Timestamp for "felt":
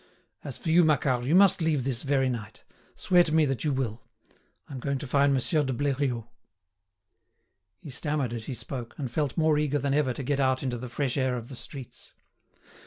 9.11-9.37